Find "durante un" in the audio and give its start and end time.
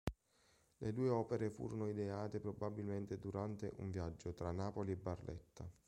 3.19-3.91